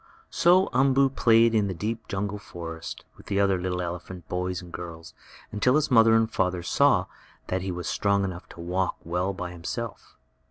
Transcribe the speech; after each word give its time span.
So 0.31 0.67
Umboo 0.73 1.11
played 1.11 1.53
in 1.53 1.67
the 1.67 1.75
deep 1.75 2.07
jungle 2.07 2.39
forest 2.39 3.05
with 3.15 3.27
the 3.27 3.39
other 3.39 3.61
little 3.61 3.83
elephant 3.83 4.27
boys 4.27 4.59
and 4.59 4.73
girls 4.73 5.13
until 5.51 5.75
his 5.75 5.91
mother 5.91 6.15
and 6.15 6.27
father 6.33 6.63
saw 6.63 7.05
that 7.49 7.61
he 7.61 7.71
was 7.71 7.87
strong 7.87 8.23
enough 8.23 8.49
to 8.49 8.59
walk 8.61 8.95
well 9.03 9.31
by 9.31 9.51
himself. 9.51 10.17